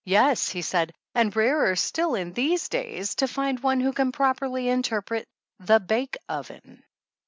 "Yes," 0.03 0.49
he 0.49 0.63
said, 0.63 0.95
"and 1.13 1.35
rarer 1.35 1.75
still, 1.75 2.15
in 2.15 2.33
these 2.33 2.69
days, 2.69 3.13
to 3.21 3.27
find 3.27 3.59
one 3.59 3.79
who 3.79 3.93
can 3.93 4.11
properly 4.11 4.67
interpret 4.67 5.27
the 5.59 5.79
bake 5.79 6.17
oven." 6.27 6.83